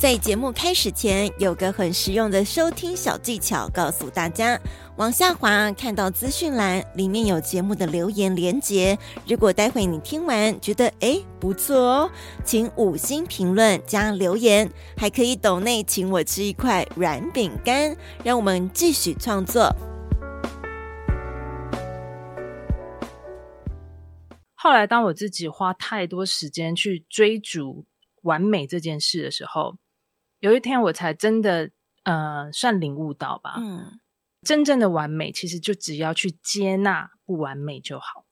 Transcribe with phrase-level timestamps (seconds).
[0.00, 4.58] 在节目开始前，有个很实用的收听小技巧，告诉大家：
[4.96, 8.98] 往下滑，看到资讯栏，里面有节目的留言连接。
[9.28, 12.10] 如果待会你听完觉得诶不错哦，
[12.42, 17.94] 请五星评论加留言，还可以抖内请我吃一块软饼干，
[18.24, 19.70] 让我们继续创作。
[24.54, 27.84] 后来，当我自己花太多时间去追逐
[28.22, 29.76] 完美这件事的时候，
[30.40, 31.68] 有一天，我才真的，
[32.04, 33.56] 呃，算领悟到吧。
[33.58, 34.00] 嗯，
[34.40, 38.24] 真正的完美，其实就只要去接纳不完美就好。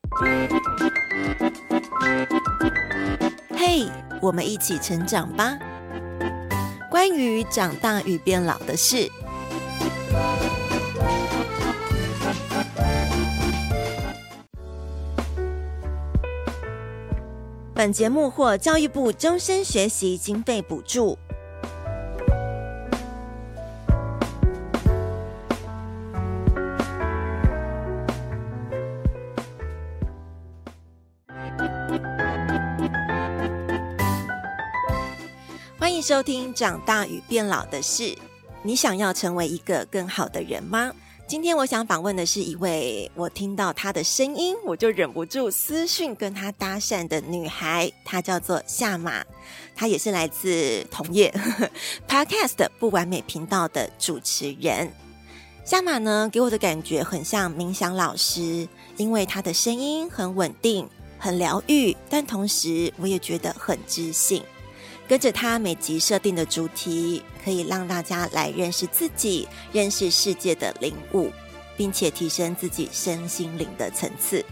[3.50, 3.86] 嘿，
[4.22, 5.58] 我们一起成长吧。
[6.90, 9.10] 关于长大与变老的事。
[17.74, 21.18] 本节目获教育部终身学习经费补助。
[36.08, 38.16] 收听长大与变老的事，
[38.62, 40.90] 你想要成为一个更好的人吗？
[41.26, 49.22] 今天我想访问的是一位，我听到她的声音，我就忍不住私讯跟她搭讪的女孩，她叫做夏玛，
[49.76, 51.30] 她也是来自同业
[52.08, 54.90] Podcast 不完美频道的主持人。
[55.62, 64.42] 夏玛呢，给我的感觉很像冥想老师，因为她的声音很稳定、很疗愈，但同时我也觉得很知性。
[65.08, 71.32] 跟着他每集设定的主题，可以让大家来认识自己、认识世界的领悟，
[71.78, 74.44] 并且提升自己身心灵的层次。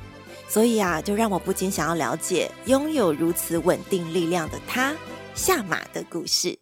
[0.48, 4.96] 所以啊，就让我不禁想要了解拥有如此稳定力量的他
[5.34, 6.58] 下马的故事。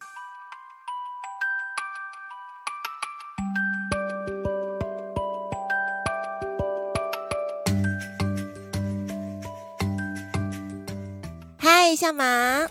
[11.59, 12.67] 嗨，夏玛。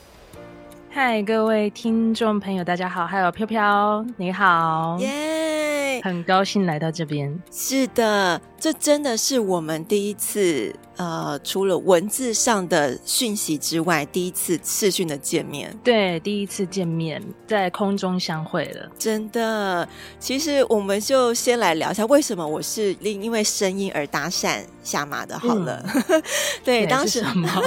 [0.96, 3.04] 嗨，各位听众朋友，大家好！
[3.04, 6.04] 还有飘飘，你好，耶！Yeah!
[6.04, 7.42] 很高兴来到这边。
[7.52, 15.76] 是的，这真的是我们第一次，呃，除了文字上的讯息之外，第一次视讯的见面。
[15.84, 18.88] 对，第一次见面，在空中相会了。
[19.00, 19.90] 真的，
[20.20, 25.40] 其实我们就先来聊一下，为什么我是因因为声音而搭讪下马的。
[25.40, 26.24] 好了， 嗯、
[26.64, 27.50] 对，对当时什么？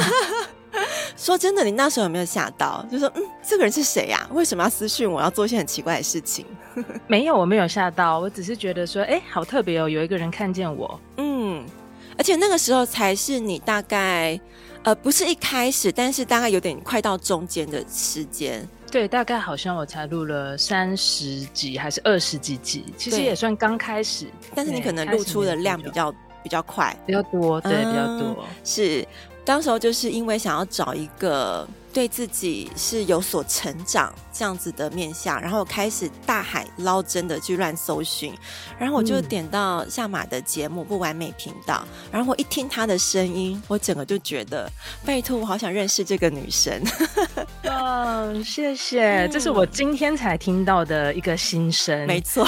[1.16, 2.84] 说真的，你那时候有没有吓到？
[2.90, 4.28] 就说，嗯，这个人是谁呀？
[4.32, 5.20] 为什么要私讯我？
[5.20, 6.44] 要做一些很奇怪的事情？
[7.06, 11.00] 没有，我没有吓到，我只是觉得说，哎，好特别哦，有一个人看见我。
[11.16, 11.64] 嗯，
[12.18, 14.38] 而且那个时候才是你大概，
[14.82, 18.68] 呃，不是一开始，但是大概有点快到中间的时间。
[18.90, 24.26] 对，大概好像我才录了三十集还是二十几集，其实也算刚开始。
[24.54, 29.06] 但是你可能录出的量比较比较快，比较多，对，嗯、比较多，是。
[29.46, 38.34] 当时候就是因为想要找一个对自己是有所成长这样子的面相，然后开始大海捞针的去乱搜寻，
[38.78, 44.70] 然后我就点到下马的节目《不完美频道》，然后我一听她的声音，我整个就觉得，
[45.06, 46.82] 拜托，我好想认识这个女生。
[47.64, 52.46] 哦，谢谢，这是我今天才听到的一个新声，没错，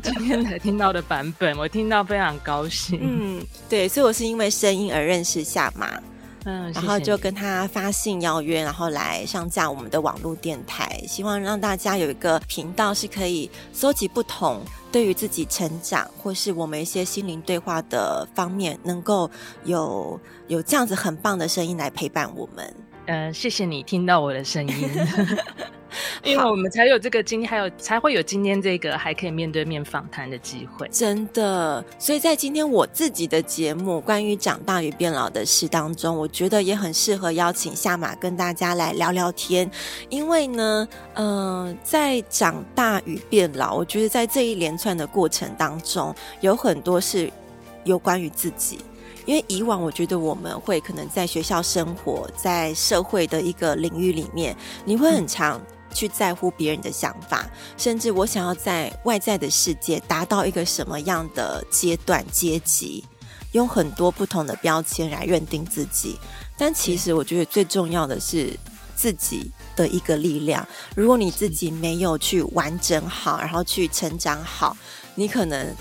[0.00, 3.00] 今天才听到的版本，我听到非常高兴。
[3.02, 6.00] 嗯，对，所以我是因为声音而认识夏玛。
[6.44, 19.30] 嗯，然后就跟他发信邀约，然后来上架我们的网络电台，希望让大家有一个频道是可以搜集不同对于自己成长或是我们一些心灵对话的方面，能够
[19.64, 20.18] 有
[20.48, 22.74] 有这样子很棒的声音来陪伴我们。
[23.10, 24.74] 嗯、呃，谢谢你听到我的声音。
[26.22, 31.84] 因为我们才有这个今天，还有才会有今天这个还可以面对面访谈的机会，真的。
[31.98, 39.68] 所以在今天我自己的节目关于长大与变老的事当中，我觉得也很适合邀请下马跟大家来聊聊天。
[40.08, 47.28] 因为呢，嗯、呃，在长大与变老，我觉得在这一连串的过程当中，有很多是
[47.82, 48.78] 有关于自己。
[49.30, 55.62] 因为以往我觉得我们会可能在学校生活，在社会的一个领域里面，你会很常。
[55.92, 63.04] 去在乎别人的想法，甚至我想要在外在的世界达到一个什么样的阶段阶级，
[63.50, 66.16] 用很多不同的标签来认定自己。
[66.56, 68.56] 但其实我觉得最重要的是
[68.94, 70.64] 自己的一个力量。
[70.94, 74.76] 如果你自己没有去完整好，然后去成长好，
[75.16, 75.74] 你可能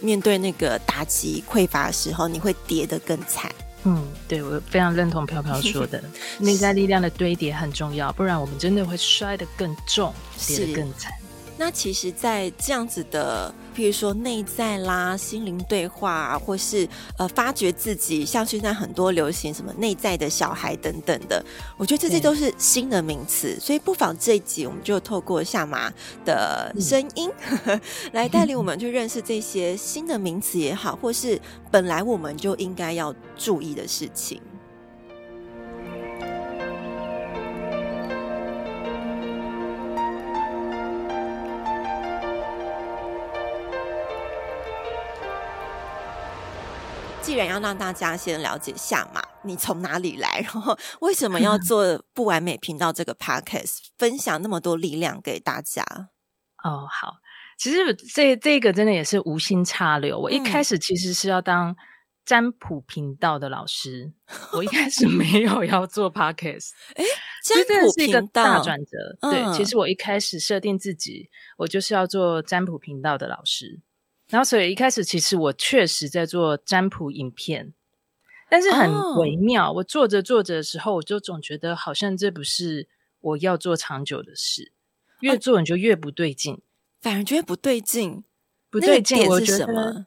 [0.00, 3.50] 面对那个打击匮乏的时候，你会跌得更惨。
[3.84, 6.02] 嗯，对，我非常认同飘飘说的，
[6.38, 10.12] 内在力量的堆叠很重要，不然我们真的会摔得更重，
[10.46, 11.12] 跌得更惨。
[11.58, 21.44] 那其实，在这样子的，譬如说内在啦、心灵对话啊，或是呃发掘自己，像现在很多流行什么内在的小孩等等的，
[21.76, 23.58] 我觉得这些都是新的名词。
[23.60, 25.92] 所以不妨这一集我们就透过下马
[26.24, 27.28] 的声音，
[27.66, 27.80] 嗯、
[28.12, 31.40] 来带领我们去认识这些新的名词也好，或是
[31.72, 34.40] 本来我们就应该要注意的事情。
[47.38, 55.82] 然要让大家先了解下嘛，你从哪里来，然后为什么要做不完美频道这个 podcast，分享那么多力量给大家？
[56.64, 57.14] 哦，好，
[57.58, 60.18] 其实这这个真的也是无心插柳。
[60.18, 61.76] 我一开始其实是要当
[62.24, 66.70] 占卜频道的老师，嗯、 我一开始没有要做 podcast。
[66.94, 67.04] 哎，
[67.44, 68.96] 占卜是一个大转折。
[69.20, 73.80] 嗯、对，其实我一开始设定自己，我就是要做占卜频道的老师。
[74.28, 77.72] 然后，所以一开始其实我确实在做占卜影片，
[78.50, 79.68] 但是很微妙。
[79.68, 79.78] Oh.
[79.78, 82.88] 我做着做着的时候，我就总觉得好像这不是
[83.20, 84.72] 我要做长久的事，
[85.20, 86.60] 越做你就越不对劲，
[87.00, 88.24] 反而觉得不对劲，
[88.70, 89.26] 不对劲。
[89.28, 90.06] 我觉得，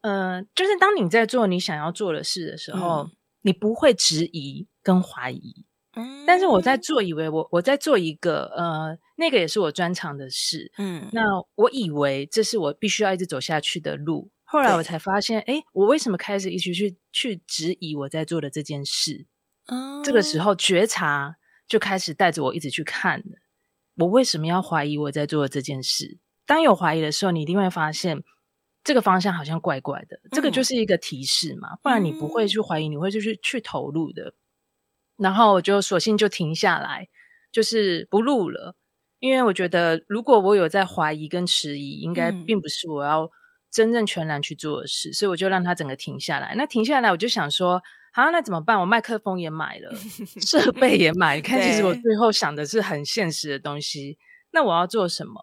[0.00, 3.10] 呃，就是当你在做你想要做的事的时候，嗯、
[3.42, 5.66] 你不会质疑跟怀疑。
[5.94, 11.22] 嗯，但是我在做，以为我我在做一个呃，那个也是我专长的事，嗯，那
[11.54, 19.26] 我以为这是我必须要一直走下去的路，后来我才发现，哎对，我为什么开始一直去去质疑我在做的这件事？
[19.66, 21.36] 嗯，这个时候觉察
[21.68, 23.36] 就开始带着我一直去看了，
[23.96, 26.18] 我为什么要怀疑我在做的这件事？
[26.46, 28.22] 当有怀疑的时候，你一定会发现
[28.82, 34.34] 这个方向好像怪怪的，嗯、这个就是一个提示嘛，不然你不会去怀疑，你会就是去投入的。
[35.22, 37.08] 然后我就索性就停下来，
[37.52, 38.74] 就是不录了，
[39.20, 43.30] 因为我觉得如果我有在怀疑跟迟疑，应该并不是我要
[43.70, 46.54] 真正全然去做的事，嗯、所以我就让它整个停下来。
[46.56, 47.80] 那停下来，我就想说，
[48.12, 48.80] 好，那怎么办？
[48.80, 49.94] 我麦克风也买了，
[50.44, 54.18] 设备也买了，看，其实我最后想的是很现实的东西。
[54.50, 55.40] 那我要做什么？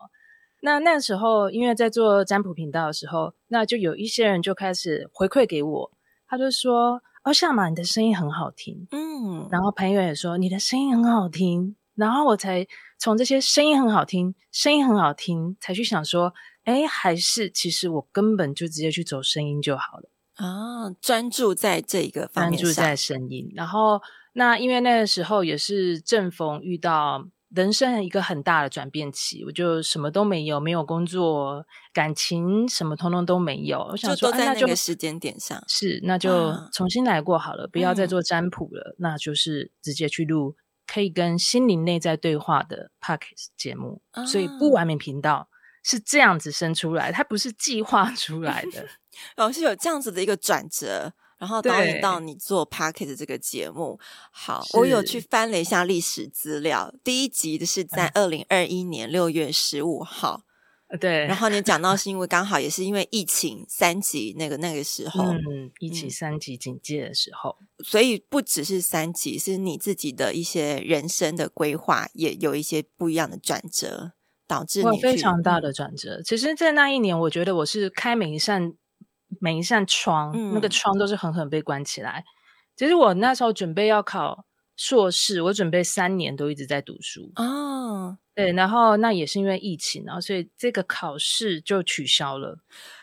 [0.61, 5.91] 那那时候，因为在做占卜频道的时候，那就有一些人就开始回馈给我，
[6.27, 7.01] 他就说。
[7.23, 12.65] 哦，夏玛，你的声音很好听，嗯，然后朋友也说你的声音很好听，然后我才
[12.97, 16.33] 从这些声音很好听，声音很好听，才去想说，
[16.63, 23.51] 哎，还是其实我根本就直接去走声音就好了啊，专注在这一个方面，专注在声音。
[23.53, 24.01] 然后
[24.33, 27.27] 那因为那个时候也是正逢遇到。
[27.49, 33.79] 人生一个很大的转变期，我就什么都没有，没有工作，感情什么通通都没有。
[33.91, 40.55] 我想说，就都在那个时间点上，是那就重新来过好了，啊、不要再做占卜了，嗯、那就是直接去录
[40.85, 44.01] 可以跟心灵内在对话的 Podcast 节目。
[44.11, 45.49] 啊、所以不完美频道
[45.83, 48.87] 是这样子生出来，它不是计划出来的，
[49.35, 51.13] 而是有这样子的一个转折。
[51.39, 53.97] 然后导引到你做 Podcast 这个节目，
[54.29, 60.41] 好，我有去翻了一下历史资料，第一集的是在二零二一年六月十五号，
[60.99, 61.25] 对。
[61.27, 74.11] 然后你讲到 是因为刚好也是因为疫情三级那个那个时候，嗯，疫情三级警戒的时候，所以不只是三级，是你自己的一些人生的规划也有一些不一样的转折，
[74.45, 76.21] 导致你非常大的转折。
[76.21, 78.73] 其实，在那一年，我觉得我是开每一扇。
[79.39, 82.23] 每一扇窗，嗯、那个窗都是狠狠被关起来。
[82.75, 84.45] 其实我那时候准备要考
[84.75, 87.29] 硕士，我准备三年都一直在读书。
[87.35, 92.57] 哦，对，然后那也是因为疫情，然后所以这个考试就取消了。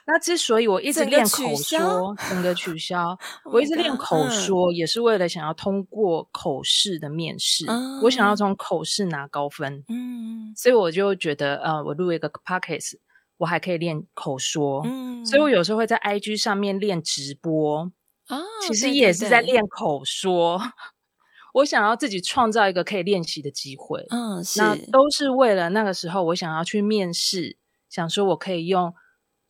[0.07, 7.71] 那之所以我一直练口说， 整个取消，我一直练口说，也是为了想要通过口试的面试。
[7.71, 9.85] 哦、我想要从口试拿高分。
[9.89, 12.95] 嗯，所以我就觉得，呃，我录一个 podcast。
[13.39, 17.93] 我还可以练口说，嗯，所以我有时候会在 IG 上面练直播
[18.29, 20.57] 啊，其实也是在练口说。
[20.59, 20.73] 对对对，
[21.55, 27.59] 我想要自己创造一个可以练习的机会，嗯，是，那都是为了那个时候我想要去面试，
[27.91, 28.95] 想说我可以用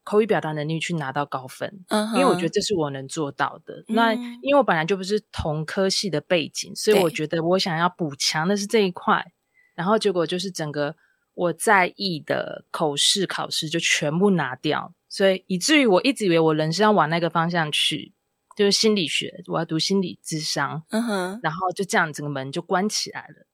[0.03, 3.85] 口语表达能力去拿到高分，嗯，因为我觉得这是我能做到的。
[3.87, 9.33] 嗯、那因为我本来就不是同科系的背景，所以我觉得我想要补强的是这一块，
[9.77, 10.97] 然后结果就是整个。
[11.37, 18.13] 我在意的口试考试就全部拿掉，所以以至于我一直以为我人生要往那个方向去，
[18.57, 23.47] 就是心理学，我要读心理智商，嗯哼，然后就这样整个门就关起来了，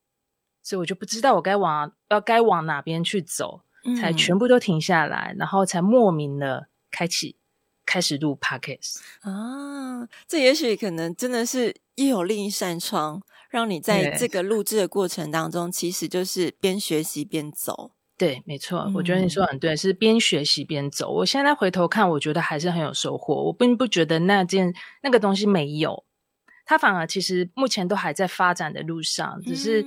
[0.62, 3.64] 所以我就不知道我该往要该往哪边去走，
[4.00, 7.36] 才全部都停下来，嗯、然后才莫名的开启
[7.84, 13.20] 开始录 Podcast 啊，这也许可能真的是又有另一扇窗，
[13.52, 17.92] 让你在这个录制的过程当中，其实就是边学习边走。
[18.16, 21.12] 对，没错，我觉得你说很对，是边学习边走。
[21.12, 23.34] 我现在回头看，我觉得还是很有收获。
[23.34, 26.02] 我并不觉得那件那个东西没有，
[26.64, 29.84] 它反而其实目前都还在发展的路上，只是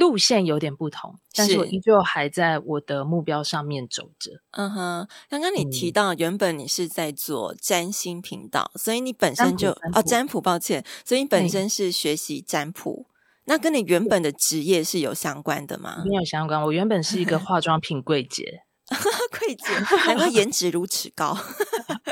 [0.00, 4.40] 路线有点不同，但是我依旧还在我的目标上面走着。
[4.52, 13.06] 嗯哼，刚刚你提到原本你是在做占星频道，所以你本身就哦占卜，抱歉，所以你本身是学习占卜。
[13.44, 16.02] 那跟你原本的职业是有相关的吗？
[16.06, 16.62] 没有相关。
[16.62, 18.62] 我原本是一个化妆品柜姐，
[19.38, 19.66] 柜姐，
[20.06, 21.36] 难怪颜值如此高。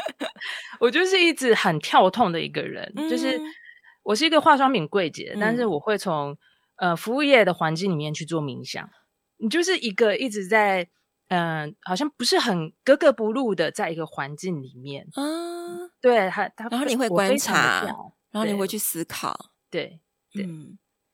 [0.80, 3.40] 我就是一直很跳痛的一个人，嗯、就是
[4.02, 6.36] 我是一个化妆品柜姐，嗯、但是我会从
[6.78, 8.90] 呃服务业的环境里面去做冥想。
[9.36, 10.88] 你就是一个一直在
[11.28, 15.06] 嗯、呃，好像不是很格格不入的，在一个环境里面。
[15.12, 15.22] 啊，
[16.00, 17.84] 对，他他，然后你会观察，
[18.32, 20.00] 然后你会去思考，对
[20.32, 20.48] 对。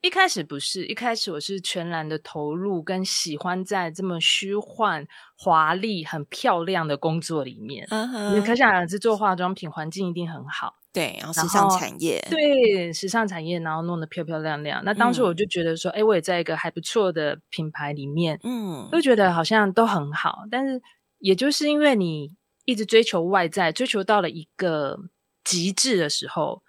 [0.00, 7.88] 一开始不是，一开始我是全然的投入跟喜欢在这么虚幻、华丽、很漂亮的工作里面。
[8.34, 10.74] 你可想而知，做化妆品环境一定很好。
[10.94, 14.80] 对，然后时尚产业，对，时尚产业，然后弄得漂漂亮亮。
[14.84, 20.44] 那当时我就觉得说，哎、嗯，我也在一个还不错的品牌里面，嗯，都觉得好像都很好。
[20.48, 20.80] 但是，
[21.18, 22.32] 也就是因为你
[22.64, 25.00] 一直追求外在，追求到了一个
[25.42, 26.62] 极致的时候。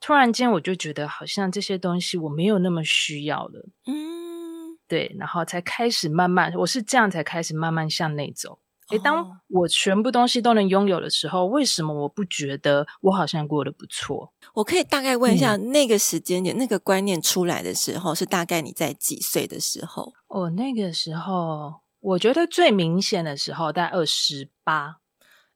[0.00, 3.68] 突然间，我就觉得好像这些东西我没有那么需要了。
[3.84, 8.60] 嗯，对，然后才开始慢慢，我是这样才开始慢慢向内走。
[8.90, 14.32] 诶，当我全部东西都能拥有的时候，为什么我不觉得我好像过得不错？
[14.54, 20.12] 我可以大概问一下，嗯、那个时间点、那个观念出来的时候，是大概你在几岁的时候？
[20.28, 24.96] 哦，那个时候，我觉得最明显的时候，在二十八，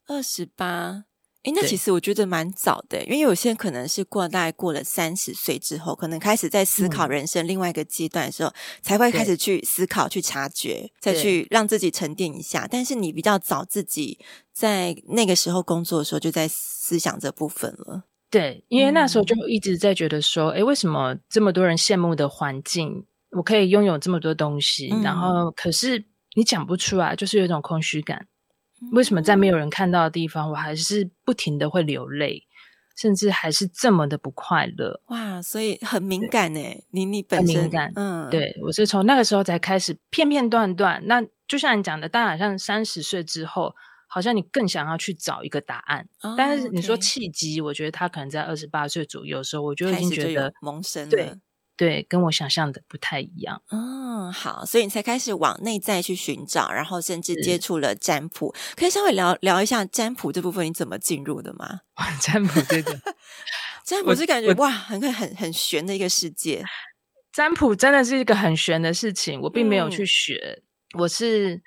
[0.06, 1.04] 二十八。
[1.44, 12.68] 诶，那其实我觉得蛮早的，因为有些人可能是过大概过了三十岁之后，可能开始在思考人生另外一个阶段的时候，嗯、才会开始去思考、去察觉，再去让自己沉淀一下。
[12.70, 14.20] 但是你比较早，自己
[14.52, 18.04] 在那个时候工作的时候，就在思想这部分了。
[18.30, 26.04] 对，因为那时候就一直在觉得说，诶、嗯，为什么这么多人羡慕的环境，我可以拥有这么多东西，嗯、然后可是
[26.36, 28.28] 你讲不出来，就是有一种空虚感。
[28.90, 32.46] 为什么在没有人看到的地方，我还是不停的会流泪，
[32.96, 35.00] 甚至还是这么的不快乐？
[35.06, 41.02] 哇，所以很敏感诶，你你本身很敏感，嗯，对，我是从那个时候才开始片片段段。
[41.06, 43.74] 那就像你讲的，当然好像三十岁之后，
[44.08, 46.08] 好像你更想要去找一个答案。
[46.22, 51.10] 哦、但是你说契机，我觉得他可能在二十八岁左右的时候，我就已经觉得萌生了。
[51.10, 51.32] 对
[51.76, 53.62] 对，跟我想象的不太一样。
[53.70, 58.54] 嗯，好，所以你才开始往内在去寻找，然后甚至接触了占卜。
[58.76, 61.80] 可以稍微聊聊一下占卜这部分，你怎么进入的吗？
[62.20, 62.98] 占卜这个，
[63.84, 66.64] 占卜是感觉哇，很很很玄的一个世界。
[67.32, 70.62] 占卜真的是一个很玄的事情，我并没有去学，
[70.94, 71.62] 嗯、我是。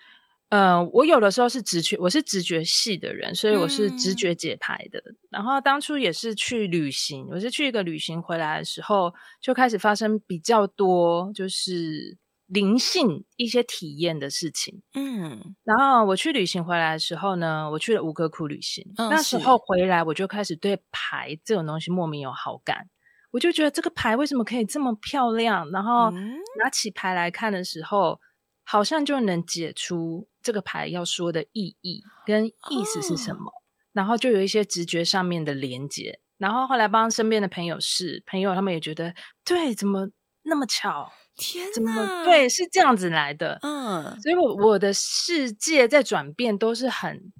[0.56, 5.00] 呃，我有的时候是直觉，我是直觉系的人，所以我是直觉解牌的。
[5.06, 14.82] 嗯、然后当初也是去旅行，我是去一个旅行回来的时候，就开始发生比较多就是灵性一些体验的事情。
[14.94, 22.88] 嗯，然后我去旅行回来的时候呢，我去了吴哥窟旅行，嗯、那时候回来我就开始对牌这种东西莫名有好感，
[23.32, 25.70] 我就觉得这个牌为什么可以这么漂亮？
[25.72, 26.12] 然后
[26.60, 28.22] 拿起牌来看的时候，
[28.64, 30.30] 好像就能解出。
[30.46, 33.50] 这个牌要说的意义跟意思是什么？
[33.50, 33.54] 哦、
[33.94, 36.20] 然后就有一些直觉上面的连接。
[36.38, 40.08] 然后后来帮身边的朋友试，朋友他们也觉得对，怎么
[40.44, 41.12] 那么巧？
[41.36, 43.58] 天哪，怎么对，是这样子来的。
[43.64, 47.34] 嗯，所以我我的世界在转变都是很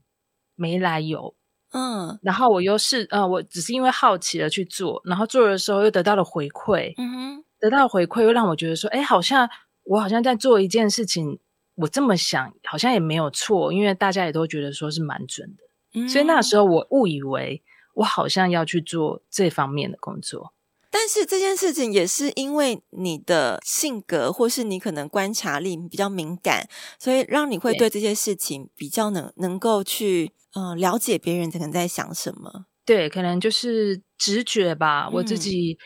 [0.56, 1.36] 没来由。
[1.74, 6.94] 嗯，然后我又是呃，我只是因为好奇而去做，然后做的时候又得到了回馈。
[6.98, 9.48] 嗯哼，得到了回馈又让我觉得说，哎，好像
[9.84, 11.40] 我好像在做一件事情。
[11.76, 15.64] 我这么想，好像也没有错，因为大家也都觉得说是蛮准的，
[16.00, 17.62] 嗯、所以那时候我误以为
[17.96, 20.54] 我好像要去做这方面的工作。
[20.90, 32.68] 但是这件事情也是因为你的性格，或是你可能观察力比较敏感，所以让你会对这些事情比较能能够去嗯、呃、了解别人可能在想什么。
[32.86, 35.10] 对，可能就是直觉吧。
[35.10, 35.78] 我自己、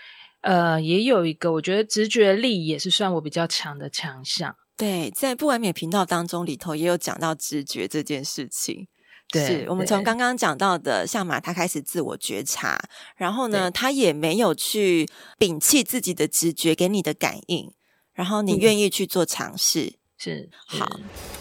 [0.41, 4.55] 嗯、呃也有一个，我觉得直觉力也是算我比较强的强项。
[4.79, 8.87] 对，在不完美频道当中里头也有讲到直觉这件事情。
[9.29, 12.79] 对，是我们从刚刚讲到的，像马他开始自我觉察，
[13.17, 15.05] 然后呢，他也没有去
[15.37, 17.69] 摒弃自己的直觉给你的感应，
[18.13, 19.81] 然后你愿意去做尝试。
[19.85, 20.85] 嗯、是，好，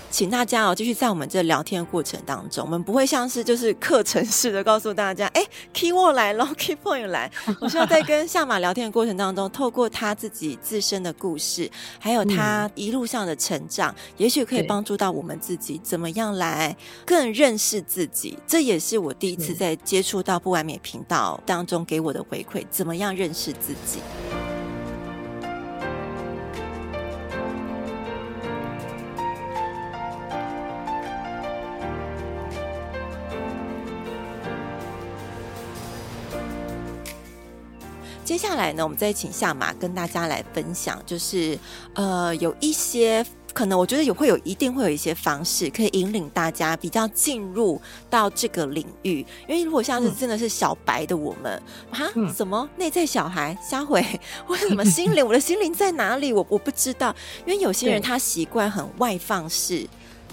[0.09, 5.45] 请大家哦，继续在我们这聊天的过程当中，我们不会像是就是课程式的告诉大家，哎
[5.75, 7.29] ，keyword 来了， key point 来。
[7.61, 11.69] 我希望在跟下马聊天的过程当中，透过他自己自身的故事，
[11.99, 18.39] 还有他一路上的成长，嗯、也许可以帮助到我们自己，怎么样来更认识自己。
[18.47, 23.99] 这也是我第一次在接触到不完美频道当中给我的回馈，怎么样认识自己。
[38.39, 41.59] 接下来呢，我们再请下马跟大家来分享，就是
[41.95, 49.27] 呃，有一些可能，我觉得也会有，一定会有一些方式可以引领大家比较进入到这个领域。
[49.49, 51.53] 因为如果像是真的是小白的我们，
[51.91, 54.07] 啊、嗯，什么内在小孩、销毁，
[54.47, 56.33] 或者什么心灵，我的心灵在哪里？
[56.33, 57.13] 我我不知道。
[57.45, 59.85] 因为有些人他习惯很外放式。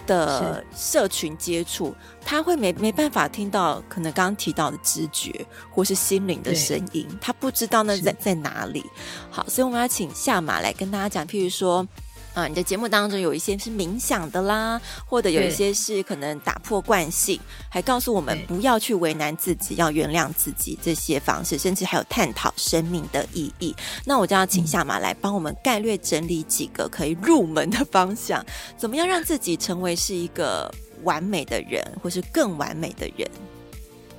[0.06, 8.84] 的社群接触，他会没没办法听到可能刚刚提到的知觉或是心灵的声音，他不知道那在在哪里。
[9.30, 11.88] 好，所以我们要请下马来跟大家讲，譬如说。
[12.36, 17.40] 啊，你的节目当中有一些是冥想的啦，或者有一些是可能打破惯性，
[17.70, 23.74] 还告诉我们不要去为难自己，要原谅自己这些方式，甚至还有探讨生命的意义。
[24.04, 28.46] 那我就要请下马来帮我们概略整理几个可以入门的方向，
[28.78, 30.70] 怎么样让自己成为是一个
[31.04, 33.32] 完美的人，或是更完美的人？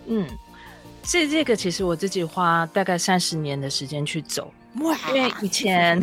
[0.07, 0.27] 嗯，
[1.03, 4.51] 这这个其实我自己花大概三十年的时间去走。
[4.81, 4.97] 哇！
[5.15, 6.01] 因为以前，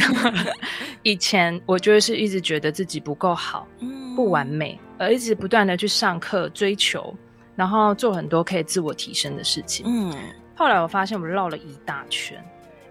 [1.04, 7.14] 以前我就是一直觉得自己不够好，嗯，不完美，而一直不断的去上课追求，
[7.56, 9.86] 然后做很多可以自我提升的事情。
[9.88, 10.14] 嗯，
[10.56, 12.44] 后来我发现我绕了一大圈，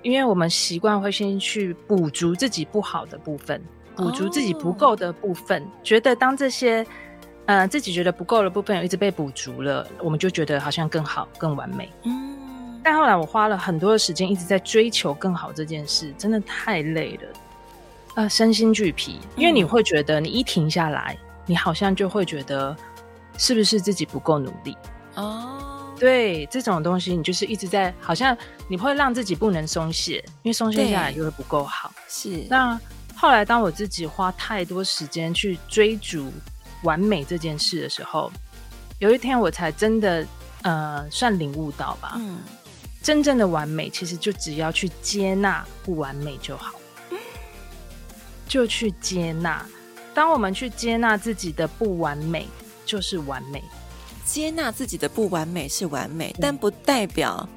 [0.03, 3.61] 因为我们习惯会先去补足自己不好的部分，
[3.97, 6.87] 补足自己不够的部分，哦，觉得当这些，
[7.47, 11.91] 呃，自己觉得不够的部分一直被补足了，我们就觉得好像更好、更完美。
[12.05, 12.42] 嗯。
[12.83, 17.29] 但后来我花了很多的时间一直在追求更好这件事，真的太累了，
[18.17, 19.21] 呃，身心俱疲。
[19.37, 22.77] 因为你会觉得你一停下来，你好像就会觉得
[23.39, 24.77] 是不是自己不够努力
[25.15, 25.95] 哦？
[25.99, 31.93] 对，这种东西你就是一直在，好像你会让自己不能松懈，因为松懈下来就会不够好。
[32.09, 32.45] 是。
[32.51, 32.77] 那
[33.15, 36.33] 后来当我自己花太多时间去追逐
[36.83, 38.33] 完美这件事的时候，
[38.99, 40.27] 有一天我才真的
[40.63, 42.15] 呃算领悟到吧。
[42.17, 42.41] 嗯。
[43.03, 46.73] 真正的完美，其实就只要去接纳不完美就好，
[48.47, 49.67] 就去接纳。
[50.15, 52.47] 当我们去接纳自己的不完美，
[52.85, 53.63] 就是完美。
[54.25, 57.49] 接纳自己的不完美是完美，但不代表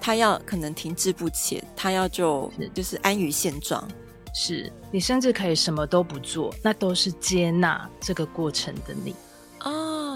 [0.00, 3.86] 他要可能停滞不前，他要就是就是安于现状。
[4.32, 9.14] 是你甚至可以什么都不做，那都是接纳这个过程的你。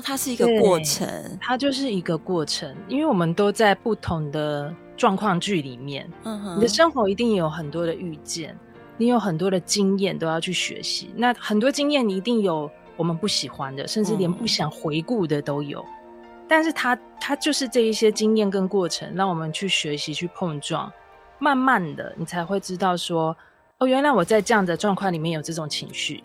[0.09, 6.11] 哦，它是一个过程，它就是一个过程，因为我们都在不同的状况剧里面。
[6.25, 8.57] 嗯哼，你的生活一定有很多的遇见，
[8.97, 11.11] 你有很多的经验都要去学习。
[11.15, 15.81] 那很多经验你一定有我们不喜欢的，甚至连不想回顾的都有。
[15.81, 20.91] 嗯、但是它它就是这一些经验跟过程，让我们去学习、去碰撞，
[21.39, 23.37] 慢慢的你才会知道说，
[23.77, 26.25] 哦，原来我在这样的状况里面有这种情绪。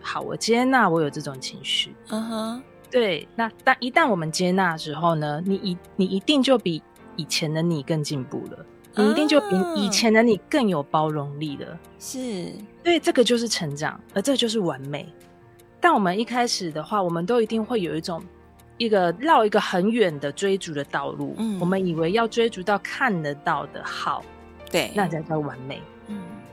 [0.00, 1.94] 好，我接纳我有这种情绪。
[2.08, 3.26] 嗯哼，对。
[3.36, 6.82] 那但一旦我们接纳之后呢，你一你一定就比
[7.16, 11.78] 以前的你更进步了，你一定就比以前的你更有包容力了。
[11.98, 15.12] 是，对，这个就是成长，而这就是完美。
[15.80, 18.22] 但我们一开始的话，我们都一定会有一种
[18.76, 21.34] 一个绕一个很远的追逐的道路。
[21.38, 24.24] 嗯，我们以为要追逐到看得到的好，
[24.70, 25.82] 对，那才叫完美。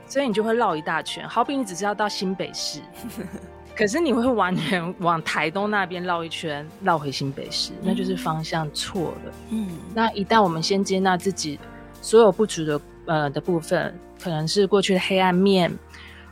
[0.08, 2.80] 所以你就会绕一大圈，好比你只是要到新北市，
[3.76, 9.32] 可是你会完全往台东那边绕一圈，绕回新北市，那就是方向错了。
[9.50, 11.58] 嗯，那一旦我们先接纳自己
[12.00, 15.70] 所有不足的呃的部分，可能是过去的黑暗面，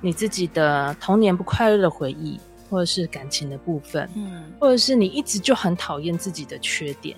[0.00, 7.16] 你自己的童年不快乐的回忆，或者是感情的部分，嗯，或者是你一直就很讨厌自己的缺点，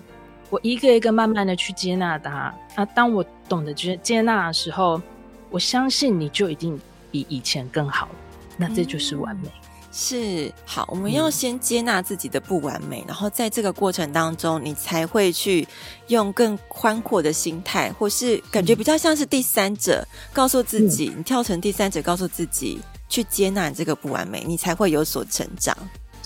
[0.51, 2.53] 我一个一个慢慢的去接纳它。
[2.75, 5.01] 啊，当我懂得接接纳的时候。
[5.49, 8.09] 我相信你就一定比以前更好，
[8.57, 9.43] 那这就是完美。
[9.47, 9.66] 嗯、
[9.99, 15.67] 是好，我们要先接纳自己的不完美，嗯、然后在这个过程当中，你才会去
[16.09, 22.79] 用更宽阔的心态，或是感觉比较像是第三者，嗯、告诉自己，你跳成第三者，告诉自己
[23.09, 25.75] 去接纳你这个不完美，你才会有所成长。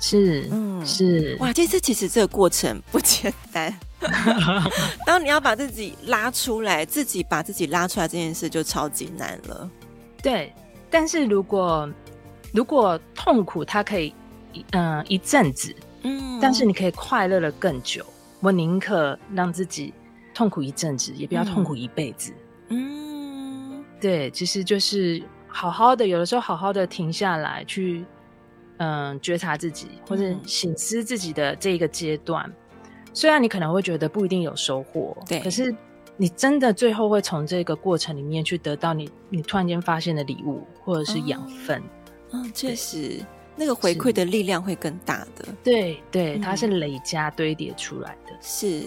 [0.00, 3.72] 是，嗯，是，哇，这次其实这个过程不简单。
[5.06, 9.70] 当你要把自己拉出来，自己把自己拉出来这件事就超级难了。
[10.20, 10.52] 对，
[10.90, 11.88] 但是如果
[12.52, 14.14] 如果痛苦它可以，
[14.72, 18.04] 嗯、呃，一阵子，嗯，但是你可以快乐的更久。
[18.40, 19.92] 我宁可让自己
[20.32, 22.32] 痛苦一阵子，也不要痛苦一辈子。
[22.68, 28.04] 嗯，对，其实就是好好的，有的时候好好的停下来去，
[28.78, 32.44] 嗯、呃，觉察自己，或者醒思自己的这一个阶段。
[32.46, 35.74] 嗯、虽然你可能会觉得不一定有收获，对，可是
[36.16, 41.78] 你真的最后会从这个过程里面去得到你，你突然间发现的礼物，或者是养分。
[41.78, 41.90] 嗯、
[42.30, 43.20] 哦，确实。
[43.56, 48.84] 那个回馈的力量会更大的，对对，它是累加堆叠出来的，是。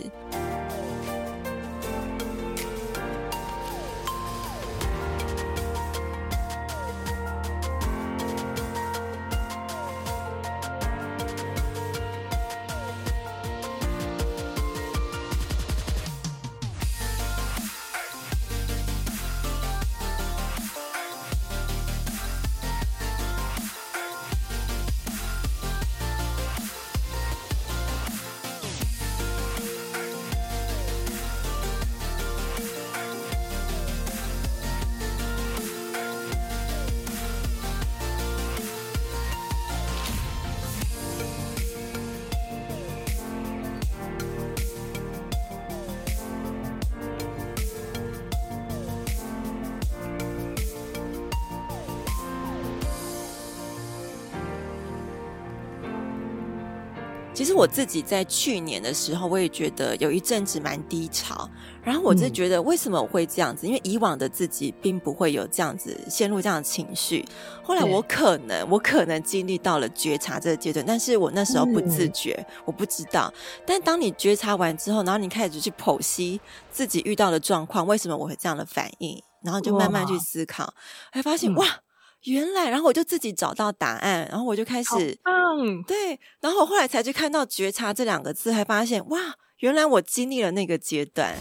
[57.33, 61.49] 其实我自己在去年的时候，我也觉得有一阵子蛮低潮。
[61.83, 63.65] 然后我就觉得，为什么我会这样子？
[63.65, 67.25] 嗯、因为以往的自己并不会有这样子陷入这样的情绪。
[67.61, 73.33] 后来我可能，我可能经历到了觉察这个阶段，但是我那时候不自觉，嗯、我不知道。
[73.65, 76.39] 但当你觉察完之后，然后你开始去剖析
[76.71, 80.73] 自己遇到的状况，为什么我会这样的反应，然后就慢慢去思考，
[81.11, 81.82] 还发现哇。
[82.25, 89.19] 嗯原来，然后我就自己找到答案，然后我就开始，嗯，对，然后我后来才去看到“觉察”这两个字，还发现哇，
[89.59, 91.35] 原来我经历了那个阶段，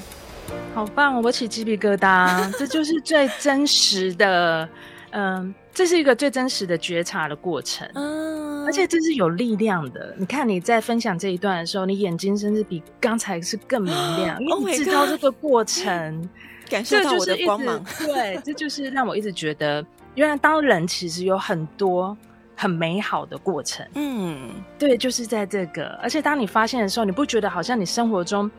[0.75, 1.23] 好棒！
[1.23, 4.69] 我起鸡皮疙瘩，这就是最真实的，
[5.11, 10.13] 嗯，这是一个最真实的觉察的过程，嗯，而且这是有力量的。
[10.19, 16.29] 你看你在分享这一段的时候，你眼睛甚至比刚才是更明亮，因为你知道这个过程，
[16.69, 19.87] 感受到我的光芒，对，这就是让我一直觉得。
[20.15, 22.17] 原来当人其实有很多
[22.55, 25.99] 很美好的过程，嗯，对，就是在这个。
[26.03, 28.51] 而且当你发现的时候，你不觉得好像你生活中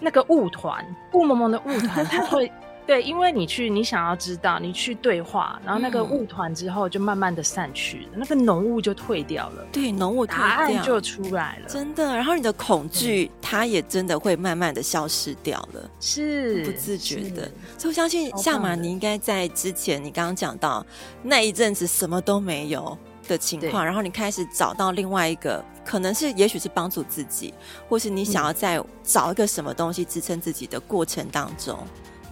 [0.00, 2.50] 那个雾团雾蒙蒙的雾团，它会
[2.86, 12.04] 对，因为你去你想要知道，你去对话，然后那个雾团之后就慢慢的散去，那个浓雾就退掉了，对，浓雾答案就出来了，真的。
[12.14, 17.50] 然后你的恐惧，它也真的会慢慢的消失掉了，是不自觉的。
[17.78, 20.84] 所以我相信夏玛，你应该在之前，你刚刚讲到
[21.22, 27.54] 那一阵子什么都没有的情况，然后你开始找到另外一个，可能是也许是帮助自己，
[27.88, 31.78] 或是你想要在找一个什么东西支撑自己的过程当中，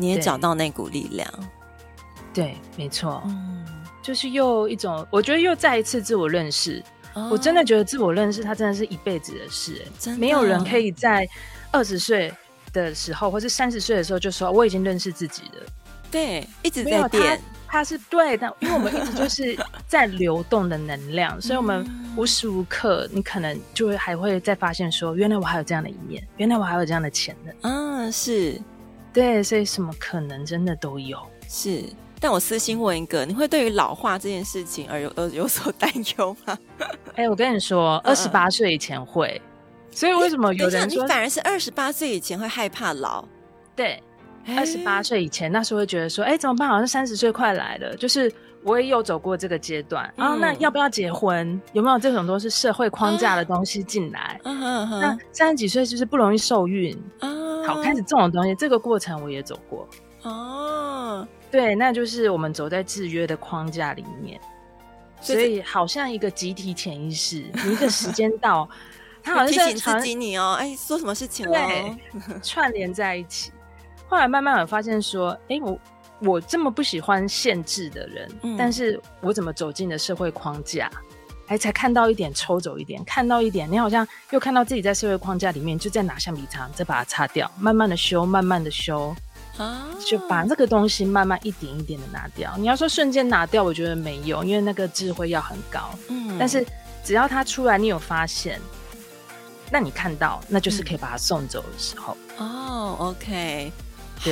[0.01, 1.29] 你也找到那股力量。
[2.33, 3.65] 对，没错，嗯，
[4.03, 6.83] 就是又一种，我觉得又再一次自我认识。
[7.15, 11.29] 哦，我真的觉得自我认识，它真的是一辈子的事，真，没有人可以在
[11.71, 12.33] 二十岁。
[12.73, 15.67] 的时候，或是三十岁的时候，就说我已经认识自己了。
[16.09, 19.59] 对，一直在变，它是对的，因为我们一直就是
[19.89, 21.85] 在流动的能量，所以我们
[22.17, 27.53] 无时无刻，你可能就会还会再发现说，原来我还有这样的一面，原来我还有这样的潜能。
[27.63, 28.57] 嗯，是，
[29.13, 31.19] 对，所以什么可能真的都有。
[31.49, 31.83] 是，
[32.21, 36.59] 但我私心问一个，你会对于老化这件事情而有而有所 担忧吗？
[37.17, 39.41] 哎、欸，我跟你说，二十八岁以前会。
[39.93, 43.27] 所以为什么有人说你反而是二十八岁以前会害怕老？
[43.75, 44.01] 对，
[44.57, 46.69] 二十八岁以前那时候会觉得说，哎，怎么办？
[46.69, 50.13] 好像三十岁快来了，就是我也有走过这个阶段。
[50.17, 51.61] 然后那要不要结婚？
[51.73, 54.41] 有没有这种都是社会框架的东西进来？
[54.45, 57.29] 那三十几岁就是不容易受孕啊。
[57.67, 59.89] 好，开始这种东西，这个过程我也走过。
[60.23, 64.41] 哦，对，那就是我们走在制约的框架里面，
[65.21, 68.69] 所以好像一个集体潜意识，你一个时间到。
[69.23, 71.53] 他好像是提醒自己你哦，哎，说什么事情了？
[71.53, 71.95] 对，
[72.43, 73.53] 串联在一起。
[74.09, 75.79] 后来慢慢有发现说，哎，我
[76.21, 80.91] 我这么不喜欢限制的人，嗯、但是我怎么走进了社会框架？
[81.47, 89.13] 哎，才看到一点，抽走一点，看到一点，你好像又看到自己在社会框架里面，就再拿橡皮擦，再把它擦掉，慢慢的修，慢慢的修，
[89.57, 92.55] 啊，就把那个东西慢慢一点一点的拿掉。
[92.57, 95.91] 你要说瞬间拿掉，我觉得没有，因为那个智慧要很高。
[96.09, 96.65] 嗯，但是
[97.03, 98.61] 只要它出来，你有发现。
[99.73, 102.17] 那你看到，那就是可以把它送走的时候。
[102.39, 103.73] 嗯、哦，OK，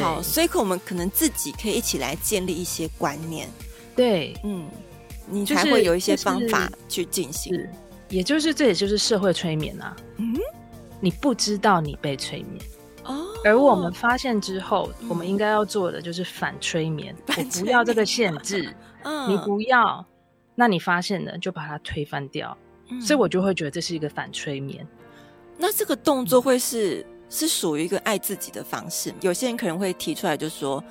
[0.00, 3.48] 好，所以可我们可能自己可以一起来建立一些观念。
[3.96, 4.68] 对，嗯，
[5.26, 7.54] 你才会有一些方法去进行。
[7.54, 7.70] 是，
[8.08, 9.96] 也就是这也就是社会催眠啊。
[10.18, 10.36] 嗯，
[11.00, 12.62] 你不知道你被催眠
[13.04, 17.14] 哦，而我们发现之后，嗯、我们应该要做的就是反催眠。
[17.26, 18.74] 催眠，我不要这个限制，
[19.04, 20.04] 嗯，你不要，
[20.54, 22.56] 那你发现了就把它推翻掉。
[22.90, 24.86] 嗯、所以我就会觉得这是一个反催眠。
[25.56, 29.14] 那这个动作会是、嗯、是属于一个爱自己的方式。
[29.20, 30.82] 有些人可能会提出来，就说。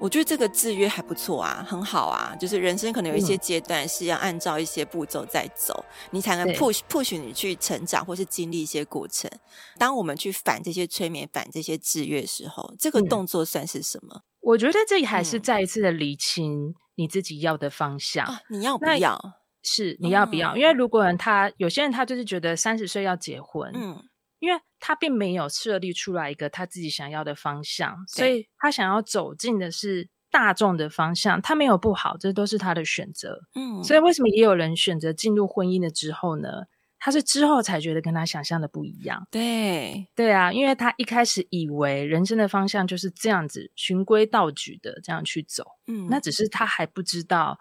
[0.00, 2.34] 我觉得这个制约还不错啊，很好啊。
[2.38, 9.30] 就是人生可能有一些阶段是要按照一些步骤在走，嗯、你才能 push push 你去成长，或是经历一些过程。
[9.78, 14.22] 当我们去反这些催眠、反这些制约的时候，这个动作算是什么？
[14.40, 18.26] 我觉得这里还是再一次的理清你自己要的方向。
[18.26, 19.18] 嗯啊、你要不要？
[19.62, 20.54] 是你要不要？
[20.54, 24.02] 嗯、因为如果人他有些人他就是觉得三十岁要结婚，嗯。
[24.44, 31.40] 因为他并没有设立出来一个他自己想要的方向，所以他想要走进的是大众的方向。
[31.40, 33.40] 他没有不好，这都是他的选择。
[33.54, 36.66] 嗯，所以为什么也有人选择进入婚姻了之后呢？
[36.98, 39.26] 他是之后才觉得跟他想象的不一样。
[39.30, 45.64] 对，对啊，因为他一开始以为人生的方向就是这样子循规蹈矩的这样去走。
[45.86, 47.58] 嗯，那只是他还不知道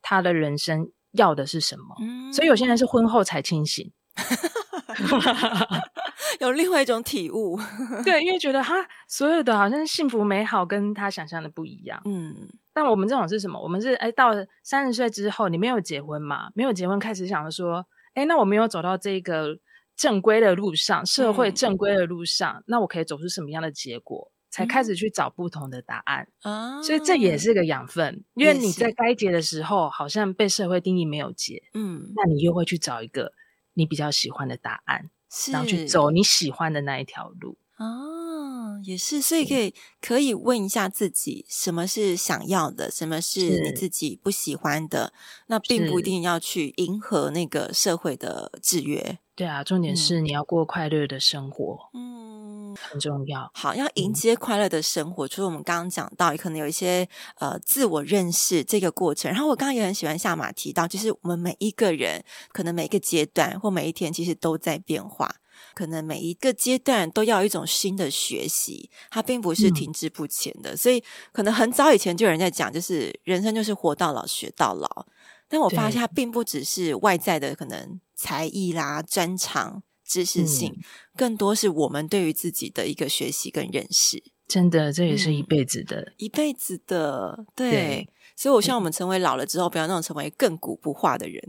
[0.00, 1.96] 他的人生要的是什么。
[2.00, 3.92] 嗯，所以有些人是婚后才清醒。
[6.40, 7.58] 有另外一种体悟，
[8.04, 8.74] 对，因为觉得哈，
[9.08, 12.00] 所有的好像幸福美好，跟他想象的不一样。
[12.04, 13.60] 嗯，但我们这种是什么？
[13.60, 16.50] 我们是哎，到三十岁之后，你没有结婚嘛？
[16.54, 19.58] 没有结婚，开始想说，哎，那我没有走到这个
[19.96, 24.32] 正规的路上，社会正规的路上，嗯、那我可以走出什么样的结果？
[24.48, 26.80] 才开始去找不同的答案啊。
[26.80, 33.32] 所以这也是个养分，因为你在该结的时候，好像被社会定义没有结，嗯，那你又会去找一个
[33.74, 35.10] 你比较喜欢的答案。
[35.36, 37.58] 是然后去走你喜欢的那一条路。
[37.76, 45.12] 哦，也是，所以可以可以问一下自己，什么是想要的，什么是你自己不喜欢的，
[45.48, 49.18] 那并不一定要去迎合那个社会的制约。
[49.36, 51.90] 对啊，重点是你要过快乐的生活。
[51.94, 52.74] 嗯。
[52.78, 53.50] 很重要。
[53.54, 59.30] 好，要迎接快乐的生活，嗯、除了我们刚刚讲到，也可能有一些呃自我认识这个过程。
[59.30, 62.22] 然后我刚刚也很喜欢下马提到，就是我们每一个人，
[62.52, 65.36] 可能每一个阶段或每一天，其实都在变化。
[65.74, 70.74] 可能每一个阶段都要有一种新的学习，它并不是停滞不前的。
[70.74, 75.06] 嗯、所以，可能很早以前就有人在讲，就是人生就是活到老学到老。
[75.48, 79.84] 但我发现，它并不只是外在的可能才艺啦、专长。
[80.08, 80.84] 知识性，嗯、
[81.16, 84.22] 更多是我们对于自己的一个学习跟认识。
[84.46, 87.44] 真的，这也是一辈子的，嗯、一辈子的。
[87.56, 91.42] 对，对，所以我希望我们成为老了之后，不要那种成为亘古不化的人。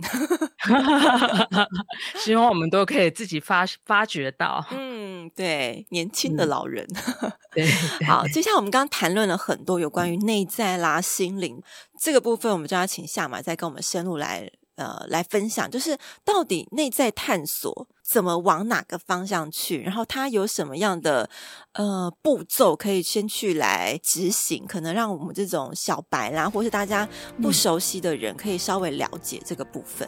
[2.17, 4.65] 希望我们都可以自己发发掘到。
[4.71, 6.84] 嗯，对，年轻的老人。
[7.21, 7.69] 嗯、对，
[8.08, 11.62] 好，接下来我们刚刚谈论了很多有关于内在啦、心灵
[11.99, 14.49] 这个部分，我们就要请夏马再跟我们深入来。
[14.78, 21.28] 呃，来分享，就是到底内在探索怎么往哪个方向去，然后它有什么样的
[21.74, 27.10] 呃步骤可以先去来执行，可能让我们这种小白啦，或是大家
[27.42, 30.08] 不熟悉的人，可以稍微了解这个部分。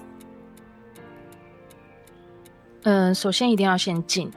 [2.83, 4.31] 嗯、呃，首先一定要先静，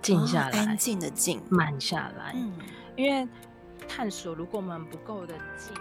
[0.00, 2.32] 静下来，哦、安静的静，慢下来。
[2.36, 2.52] 嗯，
[2.96, 3.28] 因为
[3.88, 5.74] 探索，如果我们不够的静。